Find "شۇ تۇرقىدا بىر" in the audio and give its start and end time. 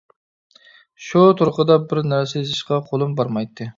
1.07-2.01